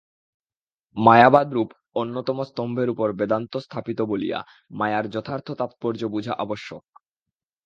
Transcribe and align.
মায়াবাদ-রূপ 0.97 1.69
অন্যতম 1.95 2.37
স্তম্ভের 2.43 2.87
উপর 2.89 3.07
বেদান্ত 3.11 3.53
স্থাপিত 3.57 3.99
বলিয়া 4.01 4.39
মায়ার 4.71 5.05
যথার্থ 5.09 5.47
তাৎপর্য 5.51 6.01
বুঝা 6.05 6.33
আবশ্যক। 6.35 6.83